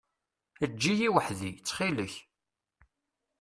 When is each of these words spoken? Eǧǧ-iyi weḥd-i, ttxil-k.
Eǧǧ-iyi 0.63 1.09
weḥd-i, 1.13 1.51
ttxil-k. 1.55 2.13